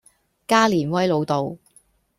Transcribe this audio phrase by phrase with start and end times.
[0.47, 1.57] 加連威老道